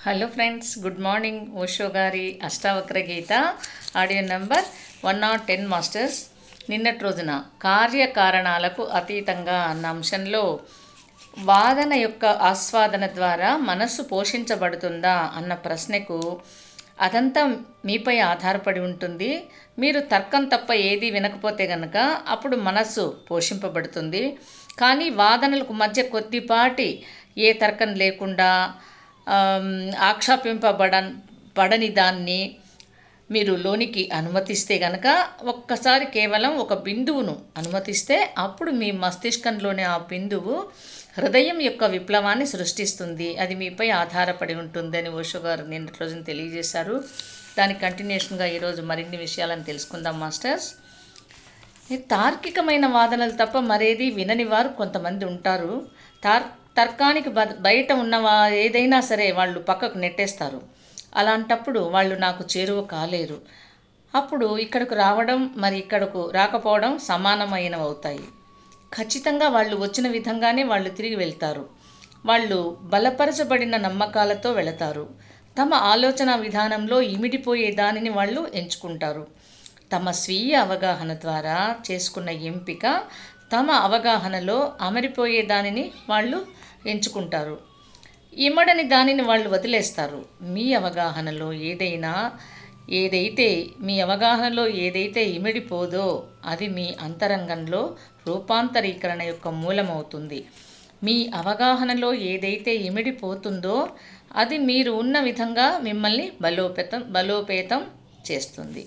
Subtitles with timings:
[0.00, 3.32] Hello friends good morning Osho గారి Ashtavakra Gita
[3.96, 4.66] audio number
[5.04, 6.20] one naught ten masters
[6.70, 7.32] నిన్నటి రోజున
[7.64, 10.42] కార్యకారణాలకు అతీతంగా అన్న అంశంలో
[11.50, 16.18] వాదన యొక్క ఆస్వాదన ద్వారా మనస్సు పోషించబడుతుందా అన్న ప్రశ్నకు
[17.06, 17.42] అదంతా
[17.88, 19.30] మీపై ఆధారపడి ఉంటుంది.
[19.78, 21.96] మీరు తర్కం తప్ప ఏది వినకపోతే గనక
[22.34, 24.22] అప్పుడు మనస్సు పోషింపబడుతుంది.
[24.78, 26.88] కానీ వాదనలకు మధ్య కొద్దిపాటి
[27.38, 28.50] ఏ తర్కం లేకుండా
[29.98, 31.14] ఆక్షేపింపబడన్
[31.58, 32.56] పడని దాన్ని
[33.30, 40.68] మీరు లోనికి అనుమతిస్తే గనక ఒక్కసారి కేవలం ఒక బిందువును అనుమతిస్తే అప్పుడు మీ మస్తిష్కంలోని ఆ బిందువు
[41.18, 43.36] హృదయం యొక్క విప్లవాన్ని సృష్టిస్తుంది.
[43.36, 47.04] అది మీపై ఆధారపడి ఉంటుందని ఓషో గారు నిన్నటి రోజున తెలియజేశారు.
[47.58, 50.74] దాని కంటిన్యూషన్గా ఈరోజు మరిన్ని విషయాలను తెలుసుకుందాం మాస్టర్స్.
[51.92, 55.86] ఈ తార్కికమైన వాదనలు తప్ప మరేది వినని వారు కొంతమంది ఉంటారు.
[56.24, 56.42] తార్
[56.76, 60.60] తర్కానికి బ బయట ఉన్నవా ఏదైనా సరే వాళ్ళు పక్కకు నెట్టేస్తారు.
[61.14, 63.38] అలాంటప్పుడు వాళ్ళు నాకు చేరువ కాలేరు.
[64.14, 68.24] అప్పుడు ఇక్కడకు రావడం మరి ఇక్కడకు రాకపోవడం సమానమైనవి అవుతాయి
[68.92, 71.64] ఖచ్చితంగా వాళ్ళు వచ్చిన విధంగానే వాళ్ళు తిరిగి వెళ్తారు.
[72.26, 72.58] వాళ్ళు
[72.92, 75.04] బలపరచబడిన నమ్మకాలతో వెళతారు.
[75.56, 79.24] తమ ఆలోచన విధానంలో ఇమిడిపోయే దానిని వాళ్ళు ఎంచుకుంటారు.
[79.92, 81.56] తమ స్వీయ అవగాహన ద్వారా
[81.88, 82.84] చేసుకున్న ఎంపిక
[83.52, 86.38] తమ అవగాహనలో అమరిపోయే దానిని వాళ్ళు
[86.86, 87.56] ఎంచుకుంటారు.
[88.38, 90.20] ఇమ్మడని దానిని వాళ్ళు వదిలేస్తారు.
[90.54, 92.12] మీ అవగాహనలో ఏదైనా
[92.90, 93.48] ఏదైతే
[93.80, 96.06] మీ అవగాహనలో ఏదైతే ఇమిడిపోదో
[96.44, 97.82] అది మీ అంతరంగంలో
[98.26, 100.40] రూపాంతరీకరణ యొక్క మూలమవుతుంది.
[101.04, 103.76] మీ అవగాహనలో ఏదైతే ఇమిడిపోతుందో
[104.36, 107.82] అది మీరు ఉన్న విధంగా మిమ్మల్ని బలోపేతం బలోపేతం
[108.30, 108.82] చేస్తుంది.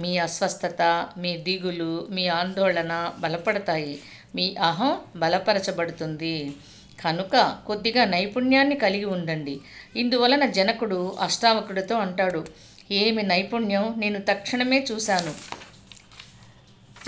[0.00, 0.82] మీ అస్వస్థత
[1.18, 4.00] మీ దిగులు మీ ఆందోళన బలపడతాయి.
[4.34, 6.52] మీ అహం బలపరచబడుతుంది.
[7.04, 9.60] కనుక కొద్దిగా నైపుణ్యాన్ని కలిగి ఉండండి.
[9.96, 12.46] ఇందువలన జనకుడు అష్టావకుడితో అంటాడు
[12.90, 13.94] ఏమి నైపుణ్యం?
[13.98, 15.34] నేను తక్షణమే చూశాను.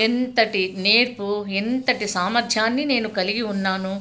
[0.03, 3.93] ఎంతటి నేర్పు ఎంతటి సామర్థ్యాన్ని నేను కలిగి ఉన్నాను?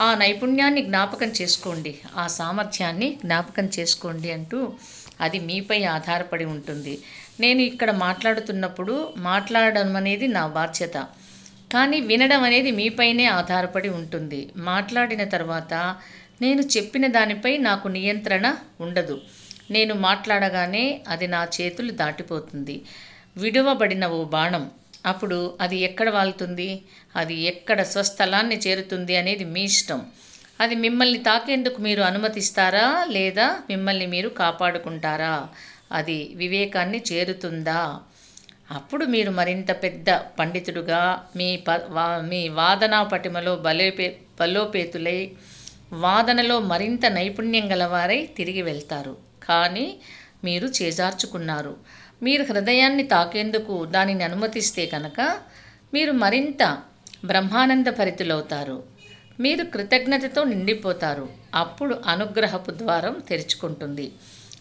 [0.00, 1.98] ఆ నైపుణ్యాన్ని జ్ఞాపకం చేసుకోండి.
[2.16, 4.72] ఆ సామర్థ్యాన్ని జ్ఞాపకం చేసుకోండి అంటూ
[5.20, 6.94] అది మీపై ఆధారపడి ఉంటుంది.
[7.40, 8.94] నేను ఇక్కడ మాట్లాడుతున్నప్పుడు
[9.30, 10.96] మాట్లాడడం అనేది నా బాధ్యత.
[11.72, 14.40] కానీ వినడం అనేది మీపైనే ఆధారపడి ఉంటుంది.
[14.70, 15.72] మాట్లాడిన తర్వాత
[16.42, 18.46] నేను చెప్పిన దానిపై నాకు నియంత్రణ
[18.80, 19.16] ఉండదు.
[19.70, 22.76] నేను మాట్లాడగానే అది నా చేతులు దాటిపోతుంది.
[23.36, 24.64] విడువబడిన ఓ బాణం.
[25.06, 26.68] అప్పుడు అది ఎక్కడ వాలుతుంది
[27.16, 30.00] అది ఎక్కడ స్వస్థలాన్ని చేరుతుంది అనేది మీ ఇష్టం.
[30.60, 32.86] అది మిమ్మల్ని తాకేందుకు మీరు అనుమతిస్తారా?
[33.08, 35.34] లేదా మిమ్మల్ని మీరు కాపాడుకుంటారా?
[35.92, 37.80] అది వివేకాన్ని చేరుతుందా?
[38.70, 40.08] అప్పుడు మీరు మరింత పెద్ద
[40.38, 41.02] పండితుడుగా
[41.36, 44.08] మీ ప వా మీ వాదనా పటిమలో బలోపే
[44.40, 45.20] బలోపేతులై
[45.98, 49.14] వాదనలో మరింత నైపుణ్యం గలవారై తిరిగి వెళ్తారు.
[49.44, 49.86] కానీ
[50.44, 51.72] మీరు చేజార్చుకున్నారు.
[52.22, 55.18] మీరు హృదయాన్ని తాకేందుకు దానిని అనుమతిస్తే కనుక
[55.94, 56.62] మీరు మరింత
[57.24, 58.76] బ్రహ్మానంద పరితులవుతారు.
[59.40, 61.28] మీరు కృతజ్ఞతతో నిండిపోతారు.
[61.54, 64.12] అప్పుడు అనుగ్రహపు ద్వారం తెరుచుకుంటుంది.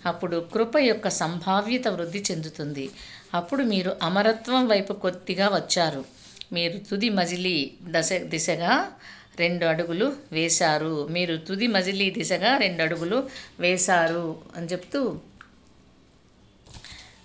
[0.05, 2.89] అప్పుడు కృప యొక్క సంభావ్యత వృద్ధి చెందుతుంది.
[3.33, 6.05] అప్పుడు మీరు అమరత్వం వైపు కొద్దిగా వచ్చారు.
[6.53, 8.91] మీరు తుది మజిలీ దశ దిశగా
[9.39, 11.07] రెండు అడుగులు వేశారు.
[11.07, 13.29] మీరు తుది మజిలీ దిశగా రెండు అడుగులు
[13.59, 15.01] వేశారు అని చెప్తూ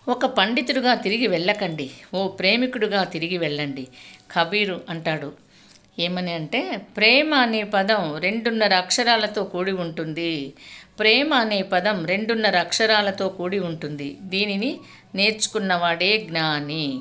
[0.09, 1.91] ఒక పండితుడుగా తిరిగి వెళ్ళకండి.
[2.15, 3.87] ఓ ప్రేమికుడుగా తిరిగి వెళ్ళండి.
[4.33, 5.33] కబీరు అంటాడు.
[5.99, 10.53] ఏమని అంటే ప్రేమ అనే పదం రెండున్నర అక్షరాలతో కూడి ఉంటుంది.
[10.99, 14.19] ప్రేమ అనే పదం రెండున్నర అక్షరాలతో కూడి ఉంటుంది.
[14.21, 14.81] దీనిని
[15.15, 17.01] నేర్చుకున్నవాడే జ్ఞాని.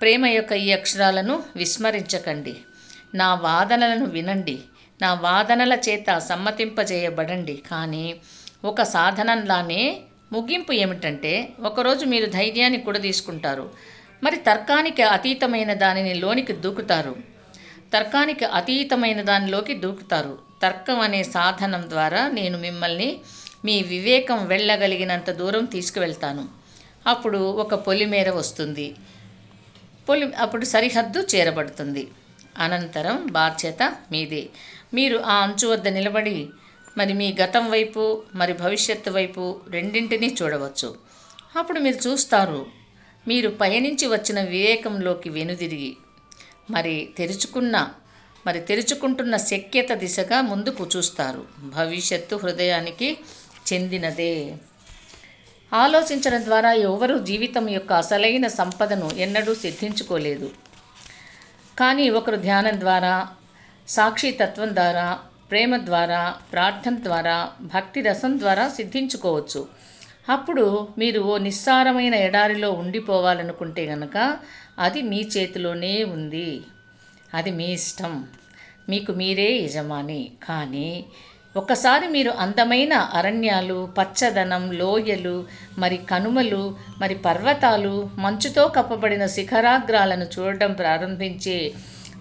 [0.00, 2.54] ప్రేమ యొక్క ఈ అక్షరాలను విస్మరించకండి.
[3.14, 4.58] నా వాదనలను వినండి.
[5.02, 7.62] నా వాదనల చేత సమ్మతింపజేయబడండి.
[7.70, 8.16] కానీ
[8.64, 10.00] ఒక సాధనంలానే
[10.32, 13.70] ముగింపు ఏమిటంటే ఒకరోజు మీరు ధైర్యాన్ని కూడా తీసుకుంటారు
[14.22, 17.39] మరి తర్కానికి అతీతమైన దానిని లోనికి దూకుతారు.
[17.94, 20.38] తర్కానికి అతీతమైన దానిలోకి దూకుతారు.
[20.62, 23.20] తర్కం అనే సాధనం ద్వారా నేను మిమ్మల్ని
[23.64, 26.48] మీ వివేకం వెళ్ళగలిగినంత దూరం తీసుకువెళ్తాను.
[27.06, 28.94] అప్పుడు ఒక పొలిమేర వస్తుంది.
[30.08, 32.08] పొలి అప్పుడు సరిహద్దు చేరబడుతుంది.
[32.58, 34.48] అనంతరం బాధ్యత మీదే.
[34.94, 36.48] మీరు ఆ అంచు వద్ద నిలబడి
[36.98, 40.94] మరి మీ గతం వైపు మరి భవిష్యత్తు వైపు రెండింటినీ చూడవచ్చు.
[41.58, 42.66] అప్పుడు మీరు చూస్తారు.
[43.28, 45.96] మీరు పయనించి వచ్చిన వివేకంలోకి వెనుదిరిగి
[46.70, 47.76] మరి తెరుచుకున్న
[48.46, 51.44] మరి తెరుచుకుంటున్న శక్యత దిశగా ముందుకు చూస్తారు.
[51.60, 53.08] భవిష్యత్తు హృదయానికి
[53.72, 54.56] చెందినదే.
[55.72, 60.50] ఆలోచించడం ద్వారా ఎవరు జీవితం యొక్క అసలైన సంపదను ఎన్నడూ సిద్ధించుకోలేదు.
[61.80, 63.28] కానీ ఒకరు ధ్యానం ద్వారా
[63.88, 65.18] సాక్షితత్వం ద్వారా
[65.50, 69.68] ప్రేమ ద్వారా ప్రార్థన ద్వారా భక్తి రసం ద్వారా సిద్ధించుకోవచ్చు.
[70.28, 74.38] అప్పుడు మీరు ఓ నిస్సారమైన ఎడారిలో ఉండిపోవాలనుకుంటే గనక
[74.80, 76.60] అది మీ చేతిలోనే ఉంది.
[77.34, 78.26] అది మీ ఇష్టం.
[78.88, 80.32] మీకు మీరే యజమాని.
[80.44, 81.04] కానీ
[81.56, 85.46] ఒకసారి మీరు అందమైన అరణ్యాలు పచ్చదనం లోయలు
[85.78, 91.72] మరి కనుమలు మరి పర్వతాలు మంచుతో కప్పబడిన శిఖరాగ్రాలను చూడడం ప్రారంభించే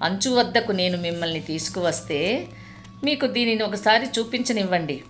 [0.03, 2.47] అంచు వద్దకు నేను మిమ్మల్ని తీసుకువస్తే
[3.03, 5.03] మీకు దీనిని ఒకసారి చూపించనివ్వండి.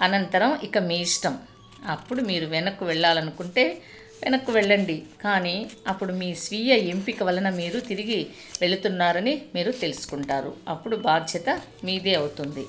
[0.00, 1.38] అనంతరం ఇక మీ ఇష్టం.
[1.88, 3.82] అప్పుడు మీరు వెనక్కు వెళ్ళాలనుకుంటే
[4.22, 4.96] వెనక్కు వెళ్ళండి.
[5.22, 5.54] కానీ
[5.86, 8.20] అప్పుడు మీ స్వీయ ఎంపిక వలన మీరు తిరిగి
[8.62, 10.52] వెళుతున్నారని మీరు తెలుసుకుంటారు.
[10.68, 11.48] అప్పుడు బాధ్యత
[11.84, 12.64] మీదే అవుతుంది.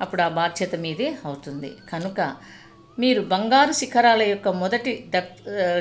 [0.00, 1.70] అప్పుడు ఆ బాధ్యత మీదే అవుతుంది.
[1.92, 2.20] కనుక
[2.98, 5.18] మీరు బంగారు శిఖరాల యొక్క మొదటి ద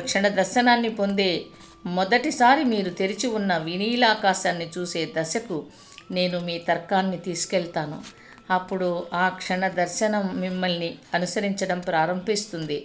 [0.07, 1.31] క్షణ దర్శనాన్ని పొందే
[1.85, 5.57] మొదటిసారి మీరు తెరిచి ఉన్న వినీలాకాశాన్ని చూసే దశకు
[6.11, 7.99] నేను మీ తర్కాన్ని తీసుకెళ్తాను.
[8.49, 12.77] అప్పుడు ఆ క్షణ దర్శనం మిమ్మల్ని అనుసరించడం ప్రారంభిస్తుంది.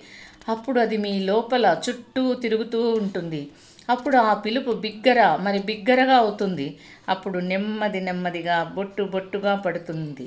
[0.48, 3.42] అప్పుడు అది మీ లోపల చుట్టూ తిరుగుతూ ఉంటుంది.
[3.88, 6.66] అప్పుడు ఆ పిలుపు బిగ్గర మరి బిగ్గరగా అవుతుంది.
[7.08, 10.26] అప్పుడు నెమ్మది నెమ్మదిగా బొట్టు బొట్టుగా పడుతుంది.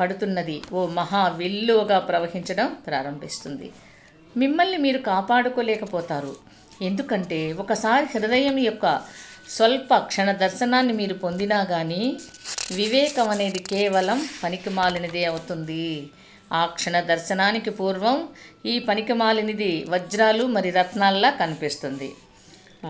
[0.00, 3.68] పడుతున్నది ఓ మహా విల్లువగా ప్రవహించడం ప్రారంభిస్తుంది.
[4.36, 6.32] మిమ్మల్ని మీరు కాపాడుకోలేకపోతారు.
[6.82, 8.86] ఎందుకంటే ఒకసారి హృదయం యొక్క
[9.48, 12.02] స్వల్ప క్షణ దర్శనాన్ని మీరు పొందినా కానీ
[12.70, 15.86] వివేకం అనేది కేవలం పనికిమాలినదే అవుతుంది.
[16.50, 18.18] ఆ క్షణ దర్శనానికి పూర్వం
[18.64, 22.08] ఈ పనికిమాలినది వజ్రాలు మరి రత్నాల్లా కనిపిస్తుంది.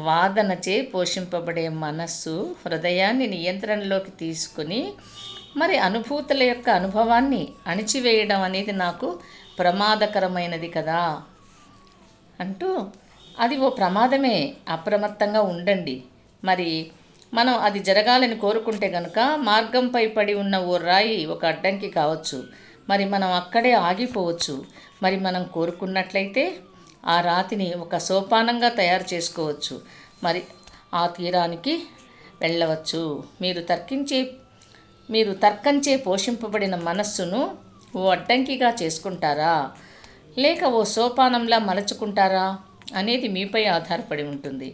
[0.07, 4.81] వాదనచే పోషింపబడే మనస్సు హృదయాన్ని నియంత్రణలోకి తీసుకుని
[5.57, 9.09] మరి అనుభూతుల యొక్క అనుభవాన్ని అణిచివేయడం అనేది నాకు
[9.59, 11.03] ప్రమాదకరమైనది కదా!
[12.39, 12.69] అంటూ
[13.37, 14.37] అది ఓ ప్రమాదమే
[14.69, 15.97] అప్రమత్తంగా ఉండండి.
[16.43, 16.71] మరి
[17.33, 19.19] మనం అది జరగాలని కోరుకుంటే గనుక
[19.49, 22.39] మార్గంపై పడి ఉన్న ఓ రాయి ఒక అడ్డంకి కావచ్చు.
[22.89, 24.55] మరి మనం అక్కడే ఆగిపోవచ్చు.
[25.03, 26.45] మరి మనం కోరుకున్నట్లయితే
[27.07, 29.75] ఆ రాతిని ఒక సోపానంగా తయారు చేసుకోవచ్చు.
[30.25, 30.41] మరి
[30.95, 31.75] ఆ తీరానికి
[32.41, 33.03] వెళ్ళవచ్చు.
[33.41, 34.21] మీరు తర్కించే
[35.09, 37.41] మీరు తర్కంచే పోషింపబడిన మనస్సును
[37.97, 39.55] ఓ అడ్డంకిగా చేసుకుంటారా?
[40.39, 42.47] లేక ఓ సోపానంలా మలచుకుంటారా?
[42.95, 44.69] అనేది మీపై ఆధారపడి ఉంటుంది.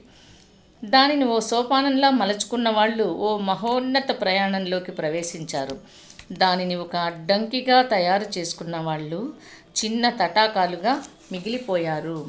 [0.83, 5.77] దానిని ఓ సోపానంలా మలచుకున్న వాళ్ళు ఓ మహోన్నత ప్రయాణంలోకి ప్రవేశించారు.
[6.33, 9.35] దానిని ఒక అడ్డంకిగా తయారు చేసుకున్న వాళ్ళు
[9.85, 12.27] చిన్న తటాకాలుగా మిగిలిపోయారు.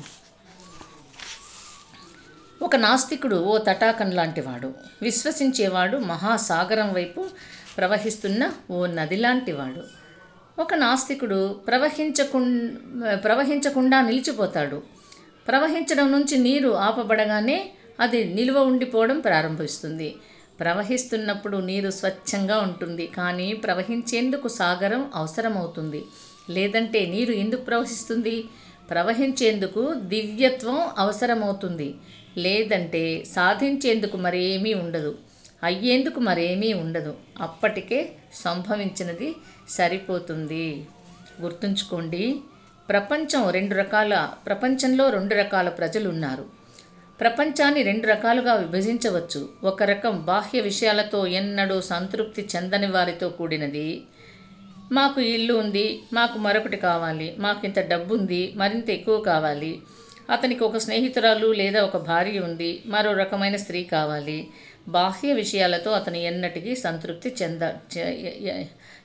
[2.62, 4.74] ఒక నాస్తికుడు ఓ తటాకం లాంటివాడు.
[5.02, 7.26] విశ్వసించేవాడు మహాసాగరం వైపు
[7.78, 9.84] ప్రవహిస్తున్న ఓ నది లాంటివాడు.
[10.62, 12.38] ఒక నాస్తికుడు ప్రవహించకు
[13.16, 14.84] ప్రవహించకుండా నిలిచిపోతాడు.
[15.48, 20.16] ప్రవహించడం నుంచి నీరు ఆపబడగానే అది నిలువ ఉండిపోవడం ప్రారంభిస్తుంది.
[20.60, 26.02] ప్రవహిస్తున్నప్పుడు నీరు స్వచ్ఛంగా ఉంటుంది కానీ ప్రవహించేందుకు సాగరం అవసరమవుతుంది.
[26.50, 28.36] లేదంటే నీరు ఎందుకు ప్రవహిస్తుంది?
[28.90, 29.81] ప్రవహించేందుకు
[30.13, 31.90] దివ్యత్వం అవసరమవుతుంది.
[32.38, 33.04] లేదంటే
[33.36, 35.12] సాధించేందుకు మరేమీ ఉండదు
[35.63, 37.13] అయ్యేందుకు మరేమీ ఉండదు.
[37.40, 38.00] అప్పటికే
[38.44, 39.30] సంభవించినది
[39.69, 40.66] సరిపోతుంది.
[41.42, 42.24] గుర్తుంచుకోండి
[42.90, 44.13] ప్రపంచం రెండు రకాల
[44.46, 46.46] ప్రపంచంలో రెండు రకాల ప్రజలు ఉన్నారు
[47.22, 49.42] ప్రపంచాన్ని రెండు రకాలుగా విభజించవచ్చు.
[49.64, 53.90] ఒక రకం బాహ్య విషయాలతో ఎన్నడూ సంతృప్తి చెందని వారితో కూడినది.
[54.92, 59.72] మాకు ఇల్లు ఉంది మాకు మరొకటి కావాలి మాకు ఇంత డబ్బు ఉంది మరింత ఎక్కువ కావాలి.
[60.30, 64.38] అతనికి ఒక స్నేహితురాలు లేదా ఒక భార్య ఉంది మరో రకమైన స్త్రీ కావాలి.
[64.88, 67.63] బాహ్య విషయాలతో అతను ఎన్నటికీ సంతృప్తి చెంద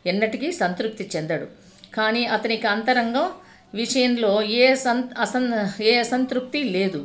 [0.07, 1.47] ఎన్నటికీ సంతృప్తి చెందడు.
[1.95, 3.27] కానీ అతనికి అంతరంగం
[3.75, 5.49] విషయంలో ఏ సం అసన్
[5.83, 7.03] ఏ అసంతృప్తి లేదు.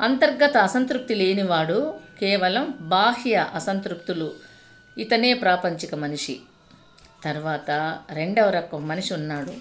[0.00, 4.32] అంతర్గత అసంతృప్తి లేనివాడు కేవలం బాహ్య అసంతృప్తులు.
[4.98, 6.40] ఇతనే ప్రాపంచిక మనిషి.
[7.24, 9.52] తర్వాత రెండవ రకం మనిషి ఉన్నాడు.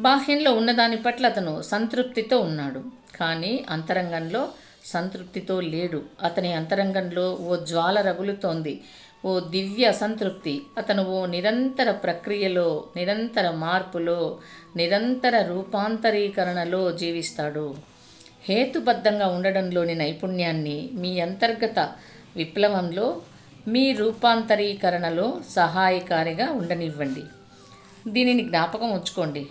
[0.00, 2.84] బాహ్యంలో ఉన్నదాని పట్ల అతను సంతృప్తితో ఉన్నాడు.
[3.16, 4.48] కానీ అంతరంగంలో
[4.84, 6.02] సంతృప్తితో లేడు.
[6.22, 8.82] అతని అంతరంగంలో ఓ జ్వాల రగులుతోంది.
[9.24, 10.62] ఓ దివ్య అసంతృప్తి.
[10.78, 14.40] అతను ఓ నిరంతర ప్రక్రియలో నిరంతర మార్పులో
[14.76, 17.97] నిరంతర రూపాంతరీకరణలో జీవిస్తాడు.
[18.42, 21.78] హేతుబద్ధంగా ఉండడంలోని నైపుణ్యాన్ని మీ అంతర్గత
[22.36, 23.06] విప్లవంలో
[23.68, 27.24] మీ రూపాంతరీకరణలో సహాయకారిగా ఉండనివ్వండి.
[28.08, 29.46] దీనిని జ్ఞాపకం ఉంచుకోండి.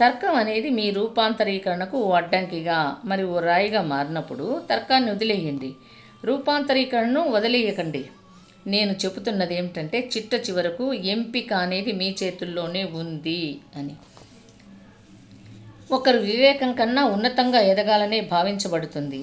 [0.00, 5.70] తర్కం అనేది మీ రూపాంతరీకరణకు అడ్డంకిగా మరి ఓ రాయిగా మారినప్పుడు తర్కాన్ని వదిలేయండి.
[6.24, 8.02] రూపాంతరీకరణను వదిలేయకండి.
[8.66, 13.40] నేను చెబుతున్నది ఏమిటంటే చిట్ట చివరకు ఎంపిక అనేది మీ చేతుల్లోనే ఉంది
[13.76, 13.94] అని.
[15.90, 19.20] ఒకరు వివేకం కన్నా ఉన్నతంగా ఎదగాలనే భావించబడుతుంది.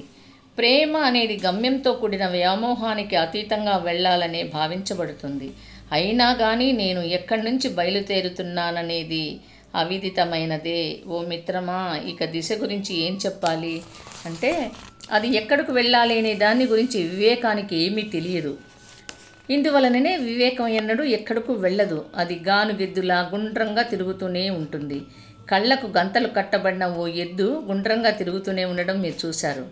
[0.58, 5.50] ప్రేమ అనేది గమ్యంతో కూడిన వ్యామోహానికి అతీతంగా వెళ్ళాలనే భావించబడుతుంది.
[5.92, 9.26] అయినా కానీ నేను ఎక్కడి నుంచి బయలుదేరుతున్నాననేది
[9.74, 10.82] అవిదితమైనదే.
[11.08, 11.80] ఓ మిత్రమా
[12.12, 13.76] ఇక దిశ గురించి ఏం చెప్పాలి?
[14.26, 14.52] అంటే
[15.10, 18.54] అది ఎక్కడికి వెళ్ళాలి అనే దాని గురించి వివేకానికి ఏమీ తెలియదు.
[19.50, 22.00] ఇందువలననే వివేకం ఎన్నడూ ఎక్కడకు వెళ్ళదు.
[22.22, 25.00] అది గానుగెద్దులా గుండ్రంగా తిరుగుతూనే ఉంటుంది.
[25.48, 29.66] కళ్ళకు గంతలు కట్టబడిన ఓ ఎద్దు గుండ్రంగా తిరుగుతూనే ఉండడం మీరు చూశారు.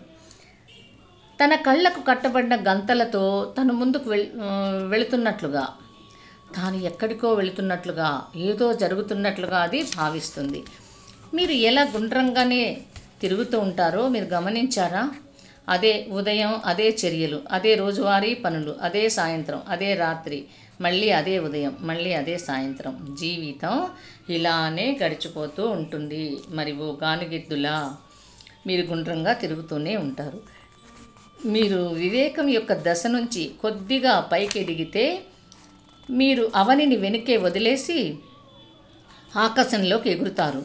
[1.38, 3.22] తన కళ్ళకు కట్టబడిన గంతలతో
[3.56, 4.26] తను ముందుకు వెళ్
[4.92, 5.64] వెళుతున్నట్లుగా
[6.54, 8.08] తాను ఎక్కడికో వెళుతున్నట్లుగా
[8.48, 10.60] ఏదో జరుగుతున్నట్లుగా అది భావిస్తుంది.
[11.32, 12.62] మీరు ఎలా గుండ్రంగానే
[13.20, 15.02] తిరుగుతూ ఉంటారో మీరు గమనించారా?
[15.68, 20.38] అదే ఉదయం అదే చర్యలు అదే రోజువారీ పనులు అదే సాయంత్రం అదే రాత్రి
[20.84, 23.16] మళ్ళీ అదే ఉదయం మళ్ళీ అదే సాయంత్రం.
[23.20, 23.86] జీవితం
[24.30, 26.36] ఇలానే గడిచిపోతూ ఉంటుంది.
[26.48, 27.96] మరి ఓ గానుగెద్దులా
[28.66, 30.40] మీరు గుండ్రంగా తిరుగుతూనే ఉంటారు.
[31.46, 35.22] మీరు వివేకం యొక్క దశ నుంచి కొద్దిగా పైకి ఎదిగితే
[36.10, 38.14] మీరు అవనిని వెనుకే వదిలేసి
[39.36, 40.62] ఆకాశంలోకి ఎగురుతారు.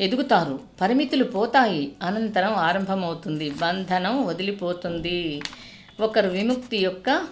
[0.00, 0.60] ఎదుగుతారు.
[0.80, 1.92] పరిమితులు పోతాయి.
[2.02, 3.50] అనంతరం ఆరంభమవుతుంది.
[3.50, 5.42] బంధనం వదిలిపోతుంది.
[6.00, 7.26] ఒకరు విముక్తి యొక్క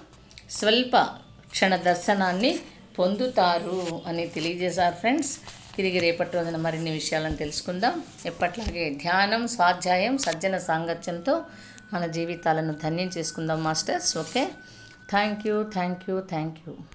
[0.50, 1.08] స్వల్ప
[1.52, 2.58] క్షణ దర్శనాన్ని
[2.98, 5.38] పొందుతారు అని తెలియజేశారు ఫ్రెండ్స్.
[5.76, 8.02] తిరిగి రేపటి రోజున మరిన్ని విషయాలను తెలుసుకుందాం.
[8.26, 11.44] ఎప్పట్లాగే ధ్యానం స్వాధ్యాయం సజ్జన సాంగత్యంతో
[11.94, 14.18] మన జీవితాలను ధన్యం చేసుకుందాం masters.
[14.18, 14.48] Okay?
[15.10, 16.74] Thank you thank you thank you.